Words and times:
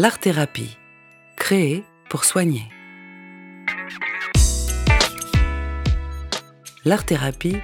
l'art-thérapie, 0.00 0.78
créée 1.34 1.82
pour 2.08 2.24
soigner. 2.24 2.62
L'art-thérapie 6.84 7.56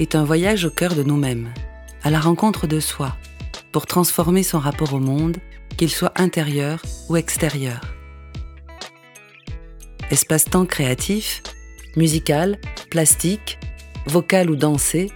est 0.00 0.14
un 0.14 0.24
voyage 0.24 0.64
au 0.64 0.70
cœur 0.70 0.94
de 0.94 1.02
nous-mêmes, 1.02 1.52
à 2.02 2.08
la 2.08 2.18
rencontre 2.18 2.66
de 2.66 2.80
soi, 2.80 3.14
pour 3.72 3.84
transformer 3.84 4.42
son 4.42 4.58
rapport 4.58 4.94
au 4.94 5.00
monde, 5.00 5.36
qu'il 5.76 5.90
soit 5.90 6.18
intérieur 6.18 6.80
ou 7.10 7.16
extérieur. 7.16 7.82
Espace-temps 10.10 10.64
créatif, 10.64 11.42
musical, 11.96 12.58
plastique, 12.90 13.58
vocal 14.06 14.48
ou 14.48 14.56
dansé, 14.56 15.10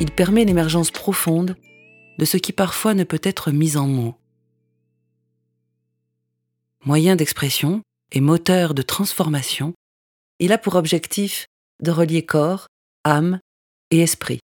il 0.00 0.12
permet 0.12 0.44
l'émergence 0.44 0.92
profonde 0.92 1.56
de 2.18 2.24
ce 2.24 2.36
qui 2.36 2.52
parfois 2.52 2.94
ne 2.94 3.02
peut 3.02 3.20
être 3.24 3.50
mis 3.50 3.76
en 3.76 3.88
mots. 3.88 4.14
Moyen 6.86 7.16
d'expression 7.16 7.80
et 8.12 8.20
moteur 8.20 8.74
de 8.74 8.82
transformation, 8.82 9.72
il 10.38 10.52
a 10.52 10.58
pour 10.58 10.74
objectif 10.74 11.46
de 11.82 11.90
relier 11.90 12.26
corps, 12.26 12.66
âme 13.04 13.40
et 13.90 14.00
esprit. 14.00 14.40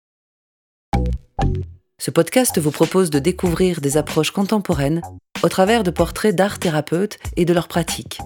Ce 2.00 2.10
podcast 2.10 2.58
vous 2.58 2.72
propose 2.72 3.10
de 3.10 3.20
découvrir 3.20 3.80
des 3.80 3.96
approches 3.96 4.32
contemporaines 4.32 5.00
au 5.44 5.48
travers 5.48 5.84
de 5.84 5.92
portraits 5.92 6.34
d'art 6.34 6.58
thérapeutes 6.58 7.20
et 7.36 7.44
de 7.44 7.52
leurs 7.52 7.68
pratiques. 7.68 8.18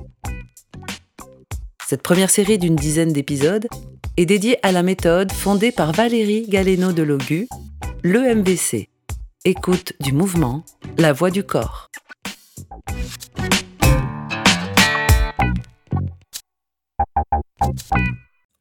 Cette 1.87 2.03
première 2.03 2.31
série 2.31 2.57
d'une 2.57 2.77
dizaine 2.77 3.13
d'épisodes 3.13 3.69
est 4.17 4.27
dédiée 4.27 4.59
à 4.63 4.73
la 4.73 4.83
méthode 4.83 5.33
fondée 5.33 5.71
par 5.71 5.93
Valérie 5.93 6.49
Galeno 6.49 6.93
de 6.93 7.03
Logu, 7.03 7.47
l'EMVC, 8.03 8.89
écoute 9.45 9.93
du 10.01 10.13
mouvement, 10.13 10.65
la 10.97 11.13
voix 11.13 11.31
du 11.31 11.45
corps. 11.45 11.91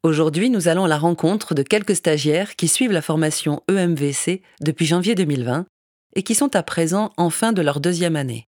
Aujourd'hui, 0.08 0.50
nous 0.50 0.70
allons 0.70 0.86
à 0.86 0.88
la 0.88 0.98
rencontre 0.98 1.54
de 1.54 1.64
quelques 1.64 1.98
stagiaires 1.98 2.56
qui 2.56 2.70
suivent 2.70 2.94
la 2.94 3.02
formation 3.02 3.62
EMVC 3.70 4.42
depuis 4.62 4.86
janvier 4.86 5.16
2020 5.16 5.66
et 6.16 6.24
qui 6.24 6.34
sont 6.34 6.56
à 6.56 6.64
présent 6.64 7.12
en 7.18 7.30
fin 7.30 7.52
de 7.52 7.62
leur 7.62 7.82
deuxième 7.82 8.16
année. 8.16 8.48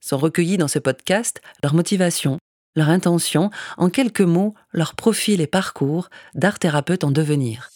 Sont 0.00 0.16
recueillis 0.16 0.56
dans 0.56 0.66
ce 0.66 0.78
podcast 0.78 1.42
leur 1.62 1.74
motivation, 1.74 2.38
leur 2.74 2.88
intention, 2.88 3.50
en 3.76 3.90
quelques 3.90 4.22
mots, 4.22 4.54
leur 4.72 4.94
profil 4.94 5.42
et 5.42 5.46
parcours 5.46 6.08
d'art 6.34 6.58
thérapeute 6.58 7.04
en 7.04 7.10
devenir. 7.10 7.68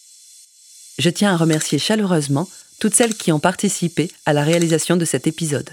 Je 0.99 1.11
tiens 1.11 1.35
à 1.35 1.37
remercier 1.37 1.79
chaleureusement 1.79 2.49
toutes 2.81 2.95
celles 2.95 3.15
qui 3.15 3.31
ont 3.31 3.41
participé 3.41 4.11
à 4.25 4.33
la 4.33 4.43
réalisation 4.43 4.97
de 4.97 5.05
cet 5.05 5.27
épisode. 5.27 5.69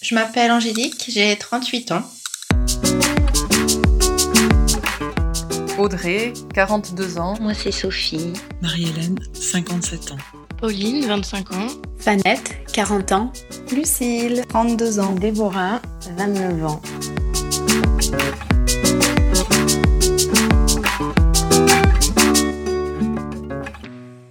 Je 0.00 0.16
m'appelle 0.16 0.50
Angélique, 0.50 1.04
j'ai 1.06 1.38
38 1.38 1.92
ans. 1.92 2.02
Audrey, 5.78 6.34
42 6.54 7.18
ans. 7.18 7.34
Moi, 7.40 7.54
c'est 7.54 7.72
Sophie. 7.72 8.32
Marie-Hélène, 8.60 9.18
57 9.32 10.12
ans. 10.12 10.16
Pauline, 10.58 11.06
25 11.06 11.52
ans. 11.52 11.66
Fanette, 11.98 12.58
40 12.72 13.12
ans. 13.12 13.32
Lucille, 13.72 14.44
32 14.48 15.00
ans. 15.00 15.12
Déborah, 15.12 15.80
29 16.18 16.66
ans. 16.66 16.82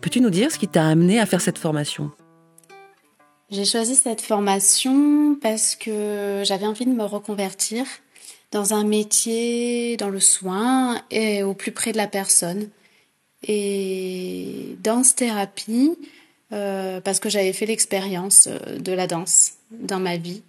Peux-tu 0.01 0.21
nous 0.21 0.29
dire 0.29 0.51
ce 0.51 0.59
qui 0.59 0.67
t'a 0.67 0.87
amené 0.87 1.19
à 1.19 1.25
faire 1.25 1.41
cette 1.41 1.57
formation? 1.57 2.11
J'ai 3.49 3.65
choisi 3.65 3.95
cette 3.95 4.21
formation 4.21 5.35
parce 5.41 5.75
que 5.75 6.43
j'avais 6.45 6.67
envie 6.67 6.85
de 6.85 6.91
me 6.91 7.03
reconvertir 7.03 7.85
dans 8.51 8.73
un 8.73 8.83
métier, 8.83 9.97
dans 9.97 10.09
le 10.09 10.19
soin 10.19 11.01
et 11.09 11.43
au 11.43 11.53
plus 11.53 11.71
près 11.71 11.91
de 11.91 11.97
la 11.97 12.07
personne. 12.07 12.69
Et 13.47 14.75
danse-thérapie, 14.83 15.97
euh, 16.51 17.01
parce 17.01 17.19
que 17.19 17.29
j'avais 17.29 17.53
fait 17.53 17.65
l'expérience 17.65 18.47
euh, 18.47 18.77
de 18.77 18.91
la 18.91 19.07
danse 19.07 19.53
dans 19.71 19.99
ma 19.99 20.17
vie. 20.17 20.43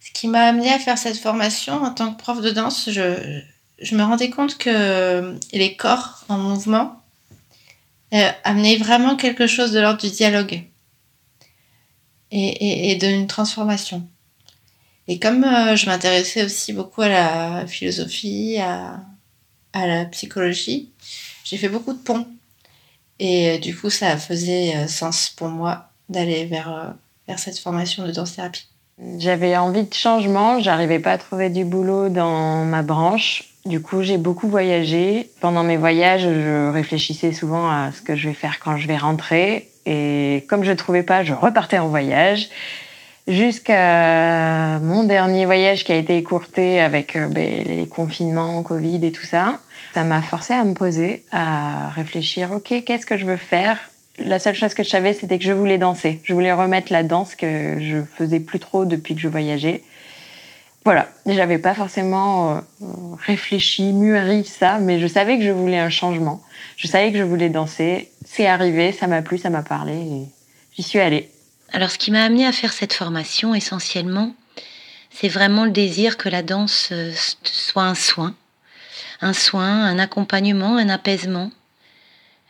Ce 0.00 0.12
qui 0.12 0.28
m'a 0.28 0.42
amené 0.42 0.70
à 0.72 0.78
faire 0.78 0.98
cette 0.98 1.16
formation 1.16 1.82
en 1.82 1.92
tant 1.92 2.12
que 2.12 2.18
prof 2.18 2.40
de 2.40 2.50
danse, 2.50 2.90
je, 2.90 3.94
me 3.94 4.02
rendais 4.02 4.30
compte 4.30 4.58
que 4.58 5.34
les 5.52 5.76
corps 5.76 6.24
en 6.28 6.38
mouvement 6.38 7.02
euh, 8.14 8.30
amenaient 8.44 8.76
vraiment 8.76 9.16
quelque 9.16 9.46
chose 9.46 9.72
de 9.72 9.80
l'ordre 9.80 10.00
du 10.00 10.10
dialogue 10.10 10.62
et, 12.30 12.90
et, 12.90 12.90
et 12.92 13.26
transformation. 13.26 14.06
Et 15.08 15.18
comme 15.18 15.42
euh, 15.42 15.74
je 15.74 15.86
m'intéressais 15.86 16.44
aussi 16.44 16.74
beaucoup 16.74 17.00
à 17.00 17.08
la 17.08 17.66
philosophie, 17.66 18.58
à, 18.58 19.00
la 19.74 20.04
psychologie, 20.04 20.90
j'ai 21.44 21.56
fait 21.56 21.70
beaucoup 21.70 21.94
de 21.94 21.98
ponts. 21.98 22.26
Et 23.18 23.50
euh, 23.50 23.58
du 23.58 23.74
coup, 23.74 23.88
ça 23.88 24.18
faisait 24.18 24.76
euh, 24.76 24.86
sens 24.86 25.30
pour 25.30 25.48
moi 25.48 25.88
d'aller 26.10 26.44
vers, 26.44 26.94
vers 27.26 27.38
cette 27.38 27.58
formation 27.58 28.06
de 28.06 28.12
danse-thérapie. 28.12 28.66
J'avais 29.18 29.56
envie 29.56 29.84
de 29.84 29.94
changement, 29.94 30.60
j'arrivais 30.60 30.98
pas 30.98 31.12
à 31.12 31.18
trouver 31.18 31.48
du 31.48 31.64
boulot 31.64 32.10
dans 32.10 32.64
ma 32.64 32.82
branche. 32.82 33.44
Du 33.64 33.80
coup, 33.80 34.02
j'ai 34.02 34.18
beaucoup 34.18 34.48
voyagé. 34.48 35.30
Pendant 35.40 35.62
mes 35.62 35.76
voyages, 35.76 36.22
je 36.22 36.70
réfléchissais 36.70 37.32
souvent 37.32 37.70
à 37.70 37.92
ce 37.92 38.02
que 38.02 38.16
je 38.16 38.28
vais 38.28 38.34
faire 38.34 38.58
quand 38.58 38.76
je 38.76 38.88
vais 38.88 38.96
rentrer. 38.96 39.70
Et 39.86 40.44
comme 40.48 40.64
je 40.64 40.70
ne 40.70 40.76
trouvais 40.76 41.02
pas, 41.02 41.22
je 41.22 41.32
repartais 41.32 41.78
en 41.78 41.88
voyage 41.88 42.48
jusqu'à 43.28 44.78
mon 44.80 45.04
dernier 45.04 45.44
voyage 45.44 45.84
qui 45.84 45.92
a 45.92 45.96
été 45.96 46.16
écourté 46.16 46.80
avec 46.80 47.14
euh, 47.14 47.28
ben, 47.28 47.64
les 47.64 47.86
confinements, 47.86 48.62
Covid 48.62 49.04
et 49.06 49.12
tout 49.12 49.24
ça. 49.24 49.60
Ça 49.94 50.02
m'a 50.02 50.22
forcé 50.22 50.54
à 50.54 50.64
me 50.64 50.74
poser, 50.74 51.24
à 51.30 51.90
réfléchir, 51.90 52.52
ok, 52.52 52.82
qu'est-ce 52.84 53.06
que 53.06 53.16
je 53.16 53.24
veux 53.24 53.36
faire? 53.36 53.78
La 54.18 54.38
seule 54.38 54.54
chose 54.54 54.74
que 54.74 54.82
je 54.82 54.88
savais, 54.88 55.12
c'était 55.12 55.38
que 55.38 55.44
je 55.44 55.52
voulais 55.52 55.78
danser. 55.78 56.20
Je 56.24 56.34
voulais 56.34 56.52
remettre 56.52 56.92
la 56.92 57.04
danse 57.04 57.36
que 57.36 57.76
je 57.80 57.98
faisais 58.16 58.40
plus 58.40 58.58
trop 58.58 58.84
depuis 58.84 59.14
que 59.14 59.20
je 59.20 59.28
voyageais. 59.28 59.84
Voilà, 60.84 61.08
j'avais 61.26 61.58
pas 61.58 61.74
forcément 61.74 62.56
euh, 62.56 62.86
réfléchi, 63.26 63.92
mûri 63.92 64.44
ça, 64.44 64.78
mais 64.78 64.98
je 64.98 65.06
savais 65.06 65.38
que 65.38 65.44
je 65.44 65.50
voulais 65.50 65.78
un 65.78 65.90
changement. 65.90 66.40
Je 66.76 66.88
savais 66.88 67.12
que 67.12 67.18
je 67.18 67.22
voulais 67.22 67.50
danser. 67.50 68.10
C'est 68.24 68.46
arrivé, 68.46 68.92
ça 68.92 69.06
m'a 69.06 69.22
plu, 69.22 69.38
ça 69.38 69.50
m'a 69.50 69.62
parlé 69.62 70.26
j'y 70.78 70.82
suis 70.84 71.00
allée. 71.00 71.28
Alors 71.72 71.90
ce 71.90 71.98
qui 71.98 72.10
m'a 72.10 72.24
amené 72.24 72.46
à 72.46 72.52
faire 72.52 72.72
cette 72.72 72.92
formation 72.92 73.54
essentiellement, 73.54 74.34
c'est 75.10 75.28
vraiment 75.28 75.64
le 75.64 75.70
désir 75.70 76.16
que 76.16 76.28
la 76.28 76.42
danse 76.42 76.88
euh, 76.92 77.12
soit 77.42 77.84
un 77.84 77.94
soin, 77.94 78.34
un 79.20 79.32
soin, 79.32 79.84
un 79.84 79.98
accompagnement, 79.98 80.76
un 80.76 80.88
apaisement, 80.88 81.50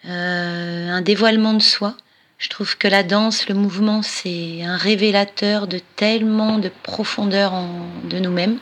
euh, 0.06 0.90
un 0.90 1.00
dévoilement 1.00 1.54
de 1.54 1.62
soi. 1.62 1.96
Je 2.38 2.48
trouve 2.48 2.78
que 2.78 2.86
la 2.86 3.02
danse, 3.02 3.48
le 3.48 3.54
mouvement, 3.54 4.02
c'est 4.02 4.62
un 4.62 4.76
révélateur 4.76 5.66
de 5.66 5.80
tellement 5.96 6.58
de 6.58 6.70
profondeur 6.84 7.52
en, 7.52 7.86
de 8.04 8.18
nous-mêmes. 8.18 8.58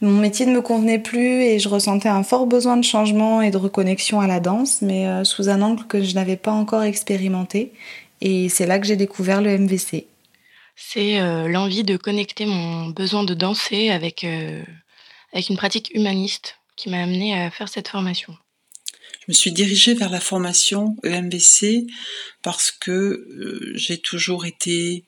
Mon 0.00 0.20
métier 0.20 0.46
ne 0.46 0.52
me 0.52 0.60
convenait 0.60 0.98
plus 0.98 1.42
et 1.42 1.58
je 1.58 1.68
ressentais 1.68 2.08
un 2.08 2.22
fort 2.22 2.46
besoin 2.46 2.76
de 2.76 2.84
changement 2.84 3.40
et 3.40 3.50
de 3.50 3.56
reconnexion 3.56 4.20
à 4.20 4.26
la 4.26 4.40
danse, 4.40 4.82
mais 4.82 5.08
euh, 5.08 5.24
sous 5.24 5.48
un 5.48 5.62
angle 5.62 5.86
que 5.86 6.02
je 6.02 6.14
n'avais 6.14 6.36
pas 6.36 6.52
encore 6.52 6.82
expérimenté. 6.82 7.72
Et 8.20 8.48
c'est 8.48 8.66
là 8.66 8.78
que 8.78 8.86
j'ai 8.86 8.96
découvert 8.96 9.40
le 9.40 9.56
MVC. 9.56 10.06
C'est 10.76 11.20
euh, 11.20 11.48
l'envie 11.48 11.84
de 11.84 11.96
connecter 11.96 12.46
mon 12.46 12.88
besoin 12.88 13.24
de 13.24 13.34
danser 13.34 13.90
avec, 13.90 14.24
euh, 14.24 14.62
avec 15.32 15.48
une 15.48 15.56
pratique 15.56 15.90
humaniste 15.92 16.56
qui 16.76 16.88
m'a 16.88 17.02
amené 17.02 17.38
à 17.38 17.50
faire 17.50 17.68
cette 17.68 17.88
formation. 17.88 18.36
Je 19.22 19.24
me 19.28 19.32
suis 19.34 19.52
dirigée 19.52 19.94
vers 19.94 20.10
la 20.10 20.20
formation 20.20 20.96
EMVC 21.02 21.86
parce 22.42 22.70
que 22.70 22.90
euh, 22.90 23.72
j'ai 23.74 23.98
toujours 23.98 24.46
été 24.46 25.04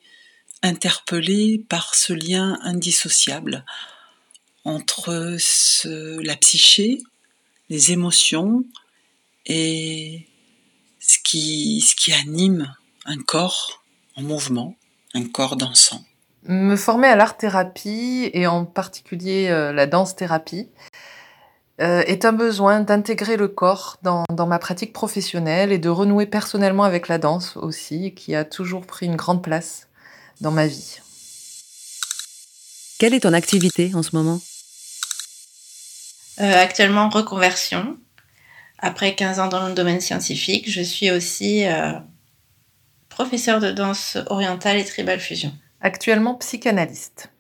interpellée 0.62 1.64
par 1.68 1.94
ce 1.94 2.12
lien 2.12 2.58
indissociable 2.62 3.64
entre 4.64 5.36
ce, 5.38 6.20
la 6.20 6.36
psyché, 6.36 7.00
les 7.70 7.92
émotions 7.92 8.64
et 9.46 10.26
ce 10.98 11.18
qui, 11.22 11.80
ce 11.80 11.94
qui 11.94 12.12
anime 12.12 12.74
un 13.06 13.18
corps 13.18 13.82
en 14.16 14.22
mouvement, 14.22 14.74
un 15.14 15.24
corps 15.24 15.56
dansant. 15.56 16.04
Me 16.44 16.76
former 16.76 17.08
à 17.08 17.16
l'art-thérapie 17.16 18.30
et 18.32 18.46
en 18.46 18.64
particulier 18.64 19.48
euh, 19.48 19.72
la 19.72 19.86
danse-thérapie 19.86 20.68
euh, 21.80 22.02
est 22.06 22.24
un 22.24 22.32
besoin 22.32 22.80
d'intégrer 22.80 23.36
le 23.36 23.48
corps 23.48 23.98
dans, 24.02 24.24
dans, 24.32 24.46
ma 24.46 24.58
pratique 24.58 24.92
professionnelle 24.92 25.72
et 25.72 25.78
de 25.78 25.88
renouer 25.88 26.26
personnellement 26.26 26.84
avec 26.84 27.08
la 27.08 27.18
danse 27.18 27.56
aussi, 27.56 28.14
qui 28.14 28.34
a 28.34 28.44
toujours 28.44 28.86
pris 28.86 29.06
une 29.06 29.16
grande 29.16 29.42
place 29.42 29.88
dans 30.40 30.50
ma 30.50 30.66
vie. 30.66 30.98
Quelle 32.98 33.14
est 33.14 33.20
ton 33.20 33.32
activité 33.32 33.92
en 33.94 34.02
ce 34.02 34.14
moment? 34.14 34.40
Euh, 36.40 36.62
Actuellement, 36.62 37.08
reconversion. 37.08 37.96
Après 38.78 39.14
15 39.14 39.40
ans 39.40 39.48
dans 39.48 39.66
le 39.66 39.74
domaine 39.74 40.00
scientifique, 40.00 40.70
je 40.70 40.82
suis 40.82 41.10
aussi 41.10 41.66
euh, 41.66 41.92
professeur 43.10 43.60
de 43.60 43.70
danse 43.70 44.16
orientale 44.28 44.78
et 44.78 44.84
tribal 44.84 45.20
fusion. 45.20 45.52
Actuellement 45.82 46.36
psychanalyste. 46.36 47.30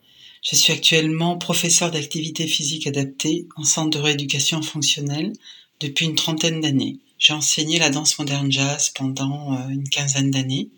Je 0.42 0.56
suis 0.56 0.72
actuellement 0.72 1.38
professeur 1.38 1.90
d'activité 1.90 2.46
physique 2.46 2.86
adaptée 2.86 3.46
en 3.56 3.64
centre 3.64 3.90
de 3.90 4.02
rééducation 4.02 4.60
fonctionnelle 4.62 5.32
depuis 5.80 6.06
une 6.06 6.14
trentaine 6.14 6.60
d'années. 6.60 6.98
J'ai 7.18 7.32
enseigné 7.32 7.78
la 7.78 7.90
danse 7.90 8.18
moderne 8.18 8.50
jazz 8.50 8.90
pendant 8.90 9.54
euh, 9.54 9.68
une 9.68 9.88
quinzaine 9.88 10.30
d'années 10.30 10.70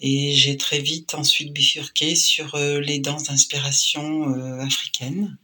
et 0.00 0.32
j'ai 0.34 0.56
très 0.56 0.78
vite 0.78 1.14
ensuite 1.14 1.52
bifurqué 1.52 2.14
sur 2.14 2.54
euh, 2.54 2.80
les 2.80 2.98
danses 2.98 3.24
d'inspiration 3.24 4.34
euh, 4.34 4.60
africaine 4.60 5.36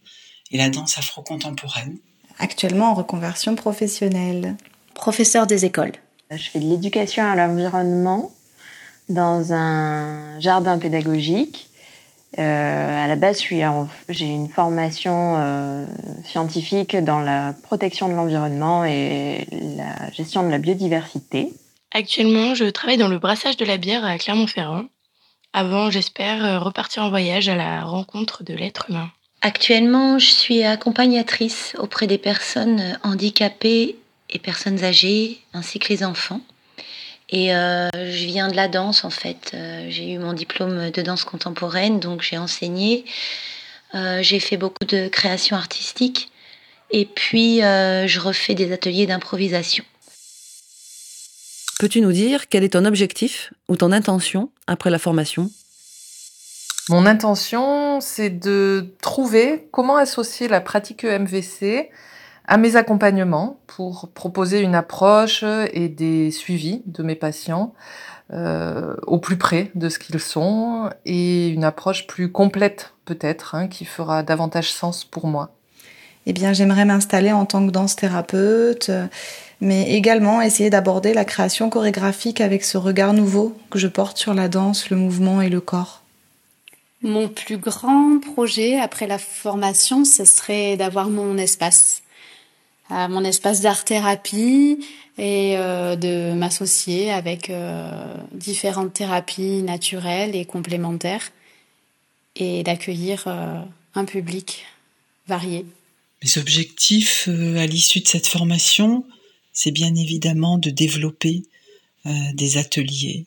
et 0.51 0.59
la 0.59 0.69
danse 0.69 0.99
afro-contemporaine. 0.99 1.99
Actuellement 2.39 2.91
en 2.91 2.95
reconversion 2.95 3.55
professionnelle. 3.57 4.57
Professeur 4.95 5.47
des 5.47 5.65
écoles. 5.65 5.93
Je 6.31 6.37
fais 6.37 6.61
de 6.61 6.69
l'éducation 6.69 7.25
à 7.25 7.35
l'environnement 7.35 8.33
dans 9.09 9.53
un 9.53 10.41
jardin 10.41 10.79
pédagogique 10.79 11.71
euh, 12.39 13.05
à 13.05 13.07
la 13.07 13.17
base, 13.17 13.43
j'ai 14.09 14.27
une 14.27 14.49
formation 14.49 15.37
euh, 15.37 15.87
scientifique 16.25 16.97
dans 16.97 17.21
la 17.21 17.55
protection 17.63 18.09
de 18.09 18.15
l'environnement 18.15 18.85
et 18.85 19.47
la 19.77 20.11
gestion 20.11 20.43
de 20.43 20.51
la 20.51 20.59
biodiversité. 20.59 21.53
Actuellement, 21.93 22.55
je 22.55 22.65
travaille 22.65 22.97
dans 22.97 23.09
le 23.09 23.19
brassage 23.19 23.57
de 23.57 23.65
la 23.65 23.77
bière 23.77 24.05
à 24.05 24.19
Clermont-Ferrand. 24.19 24.87
Avant, 25.53 25.91
j'espère 25.91 26.45
euh, 26.45 26.59
repartir 26.59 27.05
en 27.05 27.11
voyage 27.11 27.49
à 27.49 27.55
la 27.55 27.85
rencontre 27.85 28.43
de 28.43 28.55
l'être 28.55 28.91
humain. 28.91 29.11
Actuellement, 29.41 30.19
je 30.19 30.31
suis 30.31 30.65
accompagnatrice 30.65 31.77
auprès 31.79 32.09
des 32.09 32.19
personnes 32.19 32.99
handicapées 33.05 33.97
et 34.31 34.39
personnes 34.41 34.83
âgées, 34.83 35.39
ainsi 35.53 35.79
que 35.79 35.91
les 35.91 36.03
enfants. 36.03 36.41
Et 37.31 37.55
euh, 37.55 37.89
je 37.93 38.27
viens 38.27 38.49
de 38.49 38.57
la 38.57 38.69
danse 38.69 39.05
en 39.05 39.11
fait. 39.11 39.53
Euh, 39.55 39.87
j'ai 39.89 40.13
eu 40.13 40.19
mon 40.19 40.33
diplôme 40.33 40.91
de 40.91 41.03
danse 41.03 41.25
contemporaine, 41.25 42.01
donc 42.01 42.23
j'ai 42.23 42.39
enseigné. 42.39 43.05
Euh, 43.95 44.23
j'ai 44.23 44.41
fait 44.41 44.57
beaucoup 44.57 44.85
de 44.85 45.09
création 45.09 45.57
artistique. 45.57 46.31
Et 46.91 47.07
puis, 47.07 47.59
je 47.59 48.21
refais 48.21 48.55
des 48.55 48.71
ateliers 48.71 49.07
d'improvisation. 49.07 49.85
Peux-tu 51.81 52.01
nous 52.01 52.13
dire 52.13 52.49
quel 52.49 52.63
est 52.63 52.75
ton 52.75 52.85
objectif 52.85 53.53
ou 53.69 53.77
ton 53.77 53.91
intention 53.91 54.51
après 54.69 54.91
la 54.91 55.01
formation? 55.01 55.51
Mon 56.91 57.07
intention, 57.07 58.01
c'est 58.01 58.31
de 58.31 58.95
trouver 59.01 59.67
comment 59.73 59.97
associer 59.97 60.47
la 60.47 60.61
pratique 60.61 61.03
EMVC 61.03 61.91
à 62.47 62.57
mes 62.57 62.77
accompagnements 62.77 63.59
pour 63.67 64.09
proposer 64.15 64.61
une 64.61 64.75
approche 64.75 65.45
et 65.73 65.89
des 65.89 66.31
suivis 66.31 66.83
de 66.87 67.03
mes 67.03 67.15
patients 67.15 67.75
euh, 68.33 68.97
au 69.07 69.19
plus 69.19 69.37
près 69.37 69.71
de 69.75 69.89
ce 69.89 69.99
qu'ils 69.99 70.21
sont 70.21 70.91
et 71.05 71.49
une 71.49 71.65
approche 71.65 72.07
plus 72.07 72.31
complète 72.31 72.93
peut-être 73.05 73.55
hein, 73.55 73.69
qui 73.69 73.85
fera 73.85 74.23
davantage 74.23 74.73
sens 74.73 75.05
pour 75.05 75.27
moi. 75.27 75.51
Eh 76.27 76.33
bien, 76.33 76.55
j'aimerais 76.55 76.87
m'installer 76.87 77.33
en 77.33 77.45
tant 77.45 77.67
que 77.67 77.71
danse 77.71 77.97
thérapeute, 77.97 78.91
mais 79.61 79.93
également 79.93 80.41
essayer 80.41 80.71
d'aborder 80.71 81.13
la 81.13 81.27
création 81.27 81.69
chorégraphique 81.69 82.41
avec 82.41 82.65
ce 82.65 82.79
regard 82.79 83.13
nouveau 83.13 83.55
que 83.71 83.79
je 83.79 83.89
porte 83.89 84.17
sur 84.17 84.33
la 84.33 84.49
danse, 84.49 84.89
le 84.89 84.97
mouvement 84.97 85.43
et 85.43 85.51
le 85.51 85.61
corps. 85.61 86.03
Mon 87.03 87.29
plus 87.29 87.59
grand 87.59 88.21
projet 88.21 88.81
après 88.81 89.07
la 89.07 89.19
formation, 89.19 90.07
ce 90.07 90.25
serait 90.25 90.79
d'avoir 90.79 91.11
mon 91.11 91.37
espace 91.37 92.04
à 92.91 93.09
mon 93.09 93.25
espace 93.25 93.61
d'art-thérapie 93.61 94.79
et 95.19 95.57
euh, 95.57 95.97
de 95.97 96.33
m'associer 96.35 97.11
avec 97.11 97.51
euh, 97.51 98.15
différentes 98.33 98.93
thérapies 98.93 99.63
naturelles 99.63 100.35
et 100.35 100.45
complémentaires 100.45 101.31
et 102.37 102.63
d'accueillir 102.63 103.25
euh, 103.27 103.61
un 103.95 104.05
public 104.05 104.65
varié. 105.29 105.65
Mes 106.23 106.39
objectifs 106.39 107.29
à 107.29 107.67
l'issue 107.67 108.01
de 108.01 108.09
cette 108.09 108.27
formation, 108.27 109.05
c'est 109.53 109.71
bien 109.71 109.95
évidemment 109.95 110.59
de 110.59 110.71
développer 110.71 111.43
des 112.35 112.59
ateliers 112.59 113.25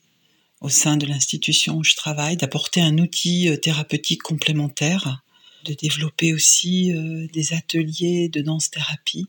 au 0.62 0.70
sein 0.70 0.98
de 0.98 1.06
l'institution 1.06 1.78
où 1.78 1.84
je 1.84 1.96
travaille, 1.96 2.38
d'apporter 2.38 2.82
un 2.82 2.98
outil 2.98 3.50
thérapeutique 3.62 4.22
complémentaire, 4.24 5.24
de 5.68 5.74
développer 5.74 6.34
aussi 6.34 6.94
des 7.34 7.54
ateliers 7.54 8.30
de 8.30 8.42
danse-thérapie 8.42 9.28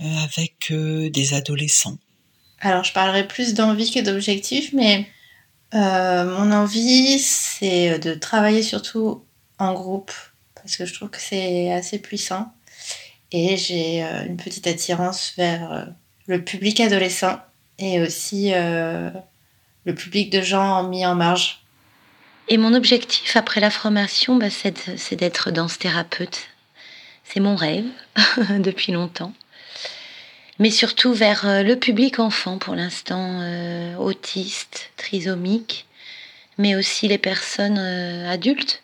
euh, 0.00 0.16
avec 0.22 0.70
euh, 0.70 1.10
des 1.10 1.34
adolescents 1.34 1.98
Alors, 2.60 2.84
je 2.84 2.92
parlerai 2.92 3.26
plus 3.26 3.52
d'envie 3.54 3.90
que 3.90 3.98
d'objectif, 3.98 4.72
mais 4.72 5.08
euh, 5.74 6.38
mon 6.38 6.52
envie, 6.52 7.18
c'est 7.18 7.98
de 7.98 8.14
travailler 8.14 8.62
surtout 8.62 9.24
en 9.58 9.74
groupe, 9.74 10.12
parce 10.54 10.76
que 10.76 10.86
je 10.86 10.94
trouve 10.94 11.10
que 11.10 11.20
c'est 11.20 11.72
assez 11.72 11.98
puissant. 11.98 12.52
Et 13.32 13.56
j'ai 13.56 14.02
une 14.02 14.36
petite 14.36 14.68
attirance 14.68 15.32
vers 15.36 15.92
le 16.26 16.44
public 16.44 16.78
adolescent 16.78 17.40
et 17.80 18.00
aussi 18.00 18.52
le 18.52 19.94
public 19.94 20.30
de 20.30 20.40
gens 20.40 20.88
mis 20.88 21.04
en 21.04 21.16
marge. 21.16 21.60
Et 22.48 22.56
mon 22.56 22.74
objectif 22.74 23.36
après 23.36 23.60
la 23.60 23.70
formation, 23.70 24.36
bah, 24.36 24.48
c'est 24.50 25.14
d'être 25.16 25.50
danse 25.50 25.78
thérapeute. 25.78 26.48
C'est 27.24 27.40
mon 27.40 27.56
rêve 27.56 27.86
depuis 28.58 28.92
longtemps 28.92 29.32
mais 30.58 30.70
surtout 30.70 31.12
vers 31.12 31.46
euh, 31.46 31.62
le 31.62 31.76
public 31.76 32.18
enfant 32.18 32.58
pour 32.58 32.74
l'instant, 32.74 33.40
euh, 33.42 33.94
autiste, 33.96 34.90
trisomique, 34.96 35.86
mais 36.58 36.74
aussi 36.74 37.08
les 37.08 37.18
personnes 37.18 37.78
euh, 37.78 38.30
adultes, 38.30 38.82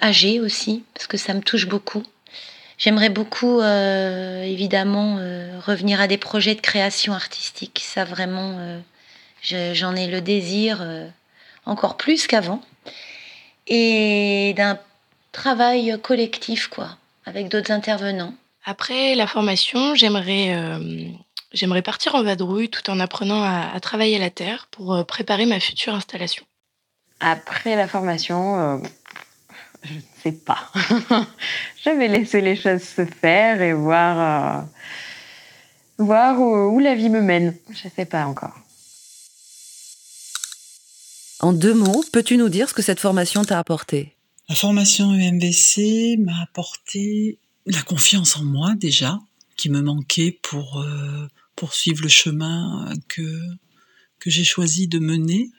âgées 0.00 0.38
aussi, 0.38 0.84
parce 0.94 1.08
que 1.08 1.16
ça 1.16 1.34
me 1.34 1.40
touche 1.40 1.66
beaucoup. 1.66 2.04
J'aimerais 2.78 3.08
beaucoup, 3.08 3.60
évidemment, 3.60 5.16
revenir 5.66 6.00
à 6.00 6.06
des 6.06 6.18
projets 6.18 6.54
de 6.54 6.60
création 6.60 7.14
artistique. 7.14 7.82
Ça, 7.84 8.04
vraiment, 8.04 8.80
j'en 9.42 9.96
ai 9.96 10.06
le 10.06 10.20
désir 10.20 10.86
encore 11.66 11.96
plus 11.96 12.26
qu'avant. 12.26 12.62
Et 13.66 14.54
d'un 14.56 14.78
travail 15.32 15.98
collectif, 16.02 16.68
quoi, 16.68 16.96
avec 17.24 17.48
d'autres 17.48 17.72
intervenants. 17.72 18.34
Après 18.64 19.14
la 19.14 19.26
formation, 19.26 19.94
j'aimerais 19.94 20.54
euh, 20.54 21.08
j'aimerais 21.52 21.82
partir 21.82 22.14
en 22.14 22.22
vadrouille 22.22 22.68
tout 22.68 22.88
en 22.90 22.98
apprenant 23.00 23.42
à, 23.42 23.78
travailler 23.80 24.18
la 24.18 24.30
terre 24.30 24.68
pour 24.70 24.94
euh, 24.94 25.04
préparer 25.04 25.46
ma 25.46 25.60
future 25.60 25.94
installation. 25.94 26.44
Après 27.20 27.76
la 27.76 27.86
formation, 27.86 28.58
euh, 28.58 28.78
je 29.82 29.94
ne 29.94 30.00
sais 30.22 30.32
pas. 30.32 30.70
je 31.84 31.90
vais 31.90 32.08
laisser 32.08 32.40
les 32.40 32.56
choses 32.56 32.82
se 32.82 33.04
faire 33.04 33.62
et 33.62 33.72
voir, 33.72 34.64
voir 35.98 36.40
où, 36.40 36.78
la 36.80 36.94
vie 36.94 37.08
me 37.08 37.22
mène. 37.22 37.56
Je 37.70 37.86
ne 37.86 37.92
sais 37.92 38.04
pas 38.04 38.26
encore. 38.26 38.54
En 41.46 41.52
deux 41.52 41.74
mots, 41.74 42.04
peux-tu 42.12 42.38
nous 42.38 42.48
dire 42.48 42.68
ce 42.68 42.74
que 42.74 42.82
cette 42.82 42.98
formation 42.98 43.44
t'a 43.44 43.60
apporté? 43.60 44.16
La 44.48 44.56
formation 44.56 45.12
UMVC 45.12 46.16
m'a 46.18 46.42
apporté 46.42 47.38
la 47.66 47.80
confiance 47.82 48.36
en 48.36 48.42
moi 48.42 48.74
déjà, 48.74 49.20
qui 49.56 49.70
me 49.70 49.80
manquait 49.80 50.40
pour 50.42 50.80
euh, 50.80 51.28
poursuivre 51.54 52.02
le 52.02 52.08
chemin 52.08 52.92
que, 53.06 53.22
que 54.18 54.28
j'ai 54.28 54.42
choisi 54.42 54.88
de 54.88 54.98
mener. 54.98 55.52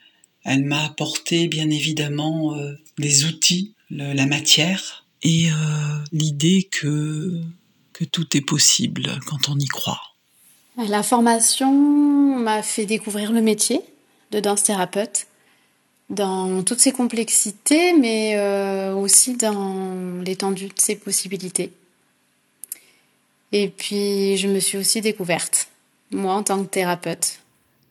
Elle 0.43 0.65
m'a 0.65 0.83
apporté 0.83 1.47
bien 1.47 1.69
évidemment 1.69 2.53
euh, 2.57 2.73
les 2.97 3.23
outils, 3.23 3.73
la 3.89 4.25
matière 4.25 5.05
et 5.23 5.49
euh, 5.49 5.53
l'idée 6.11 6.67
que, 6.69 7.31
que 7.93 8.03
tout 8.03 8.35
est 8.35 8.41
possible 8.41 9.17
quand 9.25 9.47
on 9.47 9.57
y 9.57 9.67
croit. 9.67 10.01
La 10.89 11.01
formation 11.01 11.71
m'a 12.37 12.61
fait 12.61 12.85
découvrir 12.85 13.31
le 13.31 13.41
métier 13.41 13.79
de 14.31 14.41
danse 14.41 14.63
thérapeute 14.63 15.27
dans 16.09 16.63
toutes 16.63 16.79
ses 16.79 16.91
complexités, 16.91 17.93
mais 17.93 18.39
aussi 18.91 19.35
dans 19.35 20.21
l'étendue 20.23 20.67
de 20.67 20.73
ses 20.77 20.95
possibilités. 20.95 21.71
Et 23.51 23.69
puis, 23.69 24.37
je 24.37 24.47
me 24.47 24.59
suis 24.59 24.77
aussi 24.77 25.01
découverte, 25.01 25.67
moi 26.11 26.33
en 26.33 26.43
tant 26.43 26.63
que 26.63 26.69
thérapeute. 26.69 27.39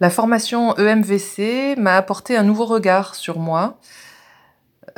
La 0.01 0.11
formation 0.11 0.77
EMVC 0.77 1.77
m'a 1.79 1.97
apporté 1.97 2.37
un 2.37 2.43
nouveau 2.43 2.67
regard 2.67 3.15
sur 3.15 3.39
moi, 3.39 3.79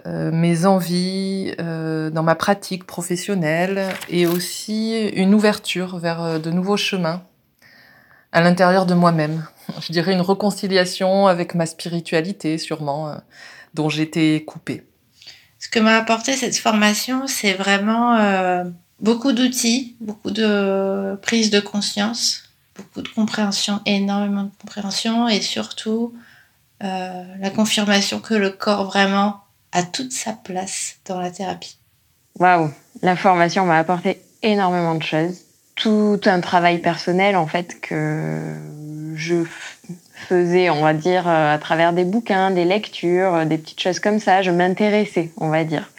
euh, 0.07 0.33
mes 0.33 0.67
envies 0.67 1.55
euh, 1.61 2.11
dans 2.11 2.25
ma 2.25 2.35
pratique 2.35 2.85
professionnelle 2.85 3.89
et 4.09 4.27
aussi 4.27 5.09
une 5.09 5.35
ouverture 5.35 5.99
vers 5.99 6.23
euh, 6.23 6.39
de 6.39 6.51
nouveaux 6.51 6.77
chemins 6.77 7.23
à 8.33 8.41
l'intérieur 8.41 8.87
de 8.87 8.95
moi-même. 8.95 9.47
Je 9.81 9.93
dirais 9.93 10.13
une 10.13 10.21
réconciliation 10.21 11.27
avec 11.27 11.55
ma 11.55 11.67
spiritualité 11.67 12.59
sûrement, 12.59 13.15
dont 13.75 13.89
j'étais 13.89 14.45
coupée. 14.47 14.85
Ce 15.59 15.69
que 15.69 15.79
m'a 15.81 15.97
apporté 15.97 16.37
cette 16.37 16.57
formation, 16.57 17.27
c'est 17.27 17.55
vraiment 17.55 18.17
beaucoup 19.01 19.33
d'outils, 19.33 19.97
beaucoup 20.01 20.31
de 20.31 21.17
prise 21.23 21.51
de 21.51 21.61
conscience, 21.61 22.45
beaucoup 22.77 23.03
de 23.03 23.09
compréhension, 23.09 23.81
énormément 23.87 24.45
de 24.45 24.51
compréhension 24.61 25.29
et 25.29 25.41
surtout 25.41 26.15
euh, 26.83 27.25
la 27.41 27.51
confirmation 27.51 28.21
que 28.21 28.35
le 28.35 28.51
corps 28.51 28.85
vraiment 28.85 29.41
a 29.73 29.83
toute 29.83 30.13
sa 30.13 30.33
place 30.33 30.97
dans 31.05 31.21
la 31.21 31.31
thérapie. 31.31 31.79
waouh, 32.39 32.71
la 33.03 33.17
formation 33.17 33.67
m'a 33.67 33.79
apporté 33.79 34.23
énormément 34.43 34.95
de 34.95 35.03
choses. 35.03 35.39
Tout 35.79 36.21
un 36.25 36.41
travail 36.41 36.79
personnel, 36.79 37.37
en 37.37 37.47
fait, 37.47 37.81
que 37.81 38.55
je 39.15 39.45
faisais, 40.29 40.71
on 40.71 40.83
va 40.83 40.93
dire, 40.93 41.29
euh, 41.29 41.55
à 41.55 41.59
travers 41.59 41.93
des 41.93 42.05
bouquins, 42.05 42.51
des 42.51 42.65
lectures, 42.65 43.35
euh, 43.35 43.45
des 43.45 43.59
petites 43.59 43.81
choses 43.81 44.01
comme 44.01 44.19
ça. 44.19 44.43
Je 44.43 44.51
m'intéressais, 44.51 45.31
on 45.37 45.49
va 45.49 45.65
dire, 45.65 45.91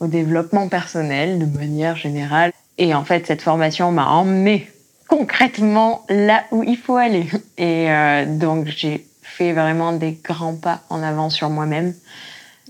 au 0.00 0.06
développement 0.06 0.68
personnel 0.68 1.38
de 1.38 1.46
manière 1.46 1.96
générale. 1.96 2.52
Et 2.78 2.94
en 2.94 3.04
fait, 3.04 3.26
cette 3.26 3.42
formation 3.42 3.92
m'a 3.92 4.06
emmené 4.06 4.68
concrètement 5.08 6.04
là 6.08 6.44
où 6.50 6.62
il 6.62 6.76
faut 6.76 6.96
aller. 6.96 7.26
Et 7.58 7.90
euh, 7.90 8.24
donc, 8.26 8.66
j'ai 8.66 9.06
fait 9.22 9.52
vraiment 9.52 9.92
des 9.92 10.18
grands 10.22 10.56
pas 10.56 10.80
en 10.90 11.02
avant 11.02 11.30
sur 11.30 11.50
moi-même. 11.50 11.94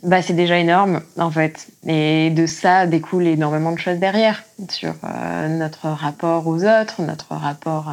Bah, 0.03 0.23
c'est 0.23 0.33
déjà 0.33 0.59
énorme, 0.59 1.03
en 1.19 1.31
fait. 1.31 1.69
Et 1.87 2.31
de 2.31 2.47
ça 2.47 2.87
découle 2.87 3.27
énormément 3.27 3.73
de 3.73 3.79
choses 3.79 3.99
derrière, 3.99 4.43
sur 4.71 4.95
euh, 5.05 5.49
notre 5.49 5.89
rapport 5.89 6.47
aux 6.47 6.65
autres, 6.65 7.03
notre 7.03 7.35
rapport 7.35 7.93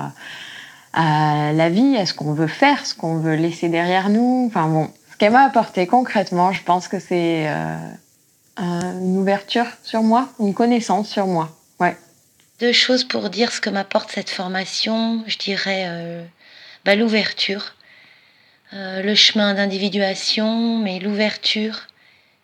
à, 0.93 1.51
la 1.53 1.69
vie, 1.69 1.97
à 1.97 2.05
ce 2.05 2.13
qu'on 2.13 2.33
veut 2.33 2.47
faire, 2.47 2.85
ce 2.85 2.95
qu'on 2.95 3.17
veut 3.17 3.35
laisser 3.35 3.67
derrière 3.67 4.09
nous. 4.09 4.45
Enfin 4.47 4.67
bon, 4.67 4.89
ce 5.11 5.17
qu'elle 5.17 5.33
m'a 5.33 5.43
apporté 5.43 5.85
concrètement, 5.85 6.53
je 6.53 6.63
pense 6.63 6.87
que 6.87 6.99
c'est 6.99 7.49
euh, 7.49 7.75
une 8.57 9.17
ouverture 9.17 9.67
sur 9.83 10.01
moi, 10.01 10.29
une 10.39 10.53
connaissance 10.53 11.09
sur 11.09 11.27
moi. 11.27 11.49
Ouais. 11.81 11.97
Deux 12.61 12.71
choses 12.71 13.03
pour 13.03 13.29
dire 13.29 13.51
ce 13.51 13.59
que 13.59 13.69
m'apporte 13.69 14.11
cette 14.11 14.29
formation. 14.29 15.23
Je 15.27 15.37
dirais 15.37 15.83
euh, 15.87 16.23
bah, 16.85 16.95
l'ouverture, 16.95 17.73
le 18.71 19.13
chemin 19.13 19.53
d'individuation, 19.53 20.79
mais 20.79 20.99
l'ouverture, 20.99 21.87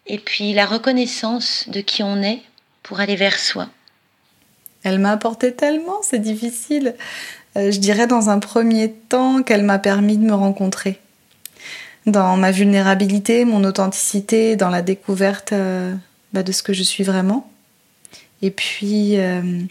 et 0.06 0.20
puis 0.20 0.54
la 0.54 0.66
reconnaissance 0.66 1.66
de 1.68 1.82
qui 1.82 2.04
on 2.04 2.22
est 2.22 2.42
pour 2.82 3.00
aller 3.00 3.16
vers 3.16 3.40
soi. 3.40 3.68
Elle 4.84 5.00
m'a 5.00 5.12
apporté 5.12 5.54
tellement, 5.54 6.02
c'est 6.02 6.20
difficile. 6.20 6.96
Euh, 7.56 7.72
je 7.72 7.80
dirais 7.80 8.08
dans 8.08 8.30
un 8.30 8.40
premier 8.40 8.92
temps 8.92 9.44
qu'elle 9.44 9.64
m'a 9.64 9.80
permis 9.80 10.18
de 10.18 10.26
me 10.26 10.34
rencontrer. 10.34 11.00
Dans 12.06 12.36
ma 12.36 12.52
vulnérabilité, 12.52 13.46
mon 13.46 13.64
authenticité, 13.64 14.58
dans 14.58 14.70
la 14.70 14.82
découverte 14.82 15.54
euh, 15.54 15.94
bah, 16.34 16.44
de 16.44 16.52
ce 16.52 16.64
que 16.64 16.74
je 16.74 16.84
suis 16.84 17.06
vraiment. 17.06 17.50
Et 18.42 18.52
puis, 18.52 19.18
euh, 19.18 19.62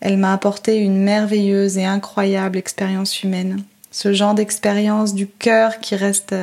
elle 0.00 0.16
m'a 0.16 0.32
apporté 0.32 0.76
une 0.76 1.02
merveilleuse 1.02 1.76
et 1.76 1.84
incroyable 1.84 2.56
expérience 2.56 3.22
humaine. 3.22 3.62
Ce 3.90 4.14
genre 4.14 4.32
d'expérience 4.32 5.12
du 5.14 5.26
cœur 5.26 5.80
qui 5.80 5.94
reste, 5.94 6.34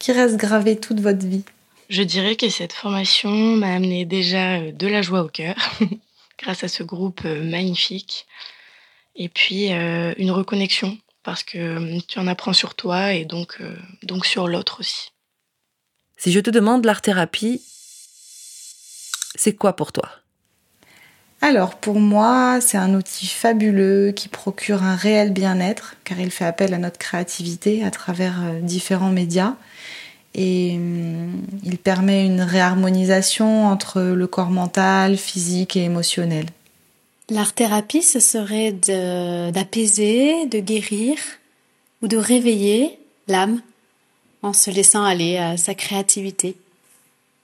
qui 0.00 0.10
reste 0.10 0.36
gravé 0.36 0.76
toute 0.76 1.00
votre 1.00 1.24
vie. 1.24 1.44
Je 1.90 2.04
dirais 2.04 2.36
que 2.36 2.48
cette 2.48 2.72
formation 2.72 3.30
m'a 3.56 3.74
amené 3.74 4.04
déjà 4.04 4.60
de 4.70 4.86
la 4.86 5.02
joie 5.02 5.22
au 5.22 5.28
cœur, 5.28 5.56
grâce 6.38 6.62
à 6.62 6.68
ce 6.68 6.84
groupe 6.84 7.24
magnifique. 7.24 8.28
Et 9.16 9.28
puis 9.28 9.70
une 9.70 10.30
reconnexion, 10.30 10.96
parce 11.24 11.42
que 11.42 12.00
tu 12.02 12.20
en 12.20 12.28
apprends 12.28 12.52
sur 12.52 12.76
toi 12.76 13.12
et 13.12 13.24
donc, 13.24 13.58
donc 14.04 14.24
sur 14.24 14.46
l'autre 14.46 14.78
aussi. 14.78 15.10
Si 16.16 16.30
je 16.30 16.38
te 16.38 16.48
demande 16.48 16.84
l'art-thérapie, 16.84 17.60
c'est 19.34 19.56
quoi 19.56 19.74
pour 19.74 19.90
toi? 19.90 20.08
Alors 21.40 21.74
pour 21.74 21.98
moi, 21.98 22.60
c'est 22.60 22.78
un 22.78 22.94
outil 22.94 23.26
fabuleux 23.26 24.12
qui 24.12 24.28
procure 24.28 24.84
un 24.84 24.94
réel 24.94 25.32
bien-être 25.32 25.96
car 26.04 26.20
il 26.20 26.30
fait 26.30 26.44
appel 26.44 26.72
à 26.72 26.78
notre 26.78 26.98
créativité 26.98 27.82
à 27.84 27.90
travers 27.90 28.54
différents 28.62 29.10
médias 29.10 29.56
et 30.34 30.78
il 31.64 31.78
permet 31.78 32.24
une 32.26 32.42
réharmonisation 32.42 33.66
entre 33.66 34.00
le 34.00 34.26
corps 34.26 34.50
mental, 34.50 35.16
physique 35.16 35.76
et 35.76 35.84
émotionnel. 35.84 36.46
L'art-thérapie, 37.28 38.02
ce 38.02 38.20
serait 38.20 38.72
d'apaiser, 38.72 40.46
de, 40.46 40.58
guérir 40.58 41.16
ou 42.02 42.08
de 42.08 42.16
réveiller 42.16 42.98
l'âme 43.28 43.60
en 44.42 44.52
se 44.52 44.70
laissant 44.70 45.04
aller 45.04 45.36
à 45.36 45.56
sa 45.56 45.74
créativité, 45.74 46.56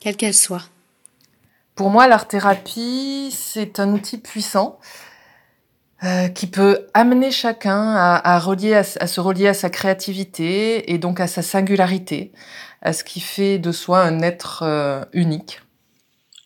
quelle 0.01 0.17
qu'elle 0.17 0.35
soit. 0.35 0.65
Pour 1.75 1.91
moi, 1.91 2.09
l'art-thérapie, 2.09 3.31
c'est 3.33 3.81
un 3.81 3.93
outil 3.93 4.19
puissant 4.19 4.79
euh, 6.03 6.29
qui 6.29 6.47
peut 6.47 6.87
amener 6.95 7.31
chacun 7.31 7.95
à, 7.97 8.39
relier, 8.39 8.75
à, 8.75 8.83
se 8.85 9.21
relier 9.21 9.49
à 9.49 9.55
sa 9.55 9.71
créativité 9.71 10.93
et 10.93 10.99
donc 10.99 11.21
à 11.21 11.27
sa 11.27 11.43
singularité, 11.43 12.33
à 12.87 12.93
ce 12.93 13.03
qui 13.03 13.19
fait 13.19 13.59
de 13.59 13.73
soi 13.73 14.03
un 14.03 14.23
être 14.23 14.63
euh, 14.63 15.05
unique. 15.13 15.61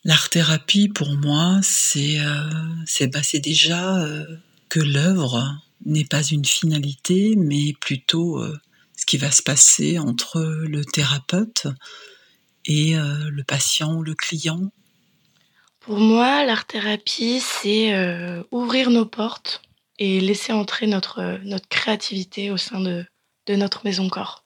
L'art-thérapie, 0.04 0.88
pour 0.88 1.10
moi, 1.10 1.60
c'est 1.62 2.18
euh, 2.18 3.06
bah, 3.08 3.20
déjà 3.34 3.98
euh, 3.98 4.24
que 4.70 4.80
l'œuvre 4.80 5.44
n'est 5.84 6.06
pas 6.06 6.22
une 6.22 6.46
finalité, 6.46 7.34
mais 7.36 7.74
plutôt 7.78 8.38
euh, 8.38 8.58
ce 8.96 9.04
qui 9.04 9.18
va 9.18 9.30
se 9.30 9.42
passer 9.42 9.98
entre 9.98 10.40
le 10.40 10.82
thérapeute 10.82 11.66
et 12.64 12.96
euh, 12.96 13.28
le 13.28 13.44
patient 13.44 13.92
ou 13.92 14.02
le 14.02 14.14
client. 14.14 14.72
Pour 15.80 15.98
moi, 15.98 16.42
l'art-thérapie, 16.46 17.40
c'est 17.40 17.94
ouvrir 18.50 18.90
nos 18.90 19.06
portes 19.06 19.60
et 19.98 20.20
laisser 20.20 20.52
entrer 20.52 20.86
notre, 20.86 21.38
notre 21.44 21.68
créativité 21.68 22.50
au 22.50 22.58
sein 22.58 22.80
de, 22.80 23.04
de 23.46 23.56
notre 23.56 23.84
maison-corps. 23.84 24.44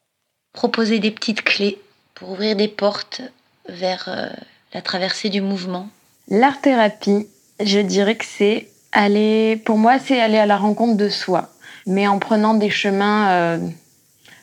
Proposer 0.53 1.01
des 1.01 1.11
petites 1.11 1.43
clés 1.43 1.79
pour 2.15 2.31
ouvrir 2.31 2.57
des 2.57 2.69
portes 2.69 3.23
vers 3.69 4.09
la 4.73 4.83
traversée 4.83 5.31
du 5.31 5.41
mouvement 5.41 5.89
L'art 6.29 6.61
thérapie, 6.61 7.27
je 7.61 7.81
dirais 7.81 8.17
que 8.17 8.25
c'est 8.25 8.69
aller, 8.93 9.61
pour 9.65 9.77
moi, 9.77 9.99
c'est 9.99 10.21
aller 10.21 10.39
à 10.39 10.47
la 10.47 10.57
rencontre 10.57 10.97
de 10.97 11.09
soi, 11.09 11.51
mais 11.87 12.09
en 12.09 12.19
prenant 12.19 12.55
des 12.55 12.71
chemins 12.71 13.31
euh, 13.31 13.59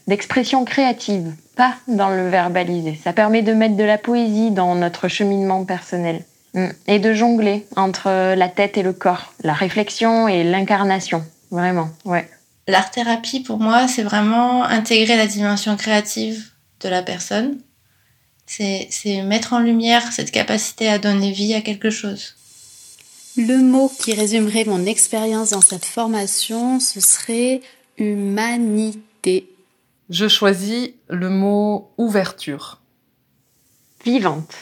d'expression 0.07 0.63
créative, 0.63 1.33
pas 1.55 1.73
dans 1.87 2.09
le 2.09 2.29
verbalisé. 2.29 2.99
Ça 3.03 3.13
permet 3.13 3.41
de 3.41 3.53
mettre 3.53 3.75
de 3.75 3.83
la 3.83 3.97
poésie 3.97 4.51
dans 4.51 4.75
notre 4.75 5.07
cheminement 5.07 5.65
personnel 5.65 6.23
mm. 6.53 6.67
et 6.87 6.99
de 6.99 7.13
jongler 7.13 7.65
entre 7.75 8.35
la 8.35 8.47
tête 8.47 8.77
et 8.77 8.83
le 8.83 8.93
corps, 8.93 9.33
la 9.43 9.53
réflexion 9.53 10.27
et 10.27 10.43
l'incarnation, 10.43 11.23
vraiment, 11.49 11.89
ouais. 12.05 12.29
L'art 12.67 12.91
thérapie, 12.91 13.39
pour 13.39 13.57
moi, 13.57 13.87
c'est 13.87 14.03
vraiment 14.03 14.63
intégrer 14.63 15.17
la 15.17 15.25
dimension 15.25 15.75
créative 15.75 16.50
de 16.81 16.89
la 16.89 17.03
personne 17.03 17.59
c'est 18.51 19.21
mettre 19.23 19.53
en 19.53 19.59
lumière 19.59 20.11
cette 20.11 20.31
capacité 20.31 20.89
à 20.89 20.99
donner 20.99 21.31
vie 21.31 21.53
à 21.53 21.61
quelque 21.61 21.89
chose. 21.89 22.35
Le 23.37 23.57
mot 23.57 23.89
qui 23.99 24.13
résumerait 24.13 24.65
mon 24.65 24.85
expérience 24.85 25.51
dans 25.51 25.61
cette 25.61 25.85
formation, 25.85 26.79
ce 26.79 26.99
serait 26.99 27.61
humanité. 27.97 29.49
Je 30.09 30.27
choisis 30.27 30.89
le 31.07 31.29
mot 31.29 31.91
ouverture. 31.97 32.81
Vivante. 34.03 34.53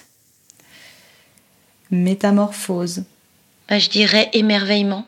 Métamorphose. 1.89 3.05
Bah, 3.67 3.79
je 3.79 3.89
dirais 3.89 4.29
émerveillement. 4.33 5.07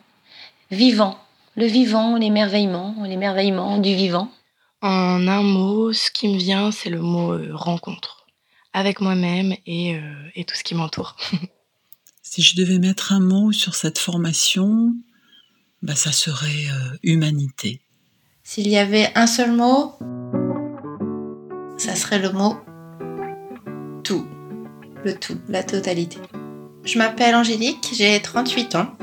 Vivant. 0.72 1.20
Le 1.56 1.66
vivant, 1.66 2.18
l'émerveillement, 2.18 2.96
l'émerveillement 3.04 3.78
du 3.78 3.94
vivant. 3.94 4.32
En 4.82 5.28
un 5.28 5.44
mot, 5.44 5.94
ce 5.94 6.10
qui 6.10 6.28
me 6.28 6.38
vient, 6.38 6.72
c'est 6.72 6.90
le 6.90 7.02
mot 7.02 7.34
euh, 7.34 7.52
rencontre 7.54 8.26
avec 8.74 9.02
moi-même 9.02 9.54
et, 9.66 9.96
euh, 9.96 10.30
et, 10.34 10.46
tout 10.46 10.56
ce 10.56 10.64
qui 10.64 10.76
m'entoure. 10.76 11.16
si 12.24 12.42
je 12.42 12.56
devais 12.56 12.80
mettre 12.80 13.12
un 13.12 13.20
mot 13.20 13.52
sur 13.52 13.76
cette 13.76 14.00
formation, 14.00 14.94
bah, 15.82 15.96
ça 15.96 16.12
serait 16.12 16.70
euh, 16.72 16.98
humanité. 17.04 17.82
S'il 18.44 18.68
y 18.68 18.78
avait 18.78 19.12
un 19.16 19.28
seul 19.28 19.52
mot, 19.52 19.94
ça 21.78 21.96
serait 21.96 22.20
le 22.20 22.32
mot 22.32 22.56
tout. 24.04 24.28
Le 25.04 25.16
tout, 25.16 25.40
la 25.48 25.64
totalité. 25.64 26.18
Je 26.84 26.98
m'appelle 26.98 27.36
Angélique, 27.36 27.90
j'ai 27.94 28.20
38 28.22 28.76
ans. 28.76 28.94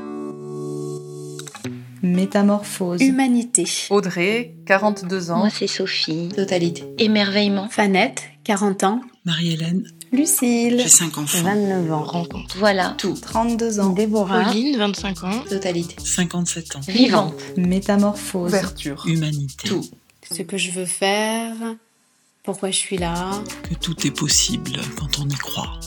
Métamorphose. 2.18 3.00
Humanité. 3.00 3.64
Audrey, 3.90 4.54
42 4.66 5.30
ans. 5.30 5.38
Moi, 5.38 5.50
c'est 5.50 5.68
Sophie. 5.68 6.28
Totalité. 6.34 6.82
Émerveillement. 6.98 7.68
Fanette, 7.68 8.24
40 8.42 8.82
ans. 8.82 9.00
Marie-Hélène. 9.24 9.84
Lucille. 10.10 10.80
J'ai 10.80 10.88
5 10.88 11.16
enfants. 11.16 11.42
29 11.42 11.92
ans. 11.92 12.02
Rencontre. 12.02 12.56
Voilà. 12.58 12.96
Tout. 12.98 13.14
32 13.14 13.78
ans. 13.78 13.90
Déborah. 13.90 14.46
Pauline, 14.46 14.76
25 14.76 15.24
ans. 15.24 15.44
Totalité. 15.48 15.94
57 16.02 16.76
ans. 16.76 16.80
Vivante. 16.88 17.34
Métamorphose. 17.56 18.48
Ouverture. 18.48 19.04
Humanité. 19.06 19.68
Tout. 19.68 19.84
Ce 20.28 20.42
que 20.42 20.56
je 20.56 20.72
veux 20.72 20.86
faire. 20.86 21.54
Pourquoi 22.42 22.72
je 22.72 22.78
suis 22.78 22.98
là. 22.98 23.30
Que 23.62 23.74
tout 23.74 24.06
est 24.06 24.10
possible 24.10 24.72
quand 24.98 25.20
on 25.20 25.28
y 25.28 25.34
croit. 25.34 25.78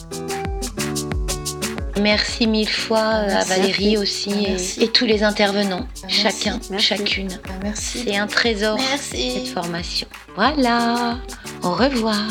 Merci 2.02 2.46
mille 2.46 2.68
fois 2.68 3.22
merci. 3.26 3.52
à 3.52 3.56
Valérie 3.56 3.96
aussi 3.96 4.30
et, 4.30 4.84
et, 4.84 4.88
tous 4.88 5.04
les 5.06 5.22
intervenants, 5.22 5.86
merci. 6.02 6.20
chacun, 6.20 6.60
merci. 6.70 6.86
chacune. 6.86 7.28
Merci. 7.62 8.04
C'est 8.04 8.16
un 8.16 8.26
trésor 8.26 8.76
Merci. 8.76 9.32
cette 9.32 9.48
formation. 9.48 10.08
Voilà. 10.34 11.18
Au 11.62 11.72
revoir. 11.72 12.26